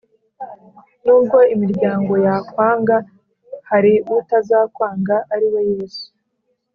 [1.03, 2.97] Nubwo imiryango yakwanga
[3.69, 6.05] hari utazakwanga ariwe yesu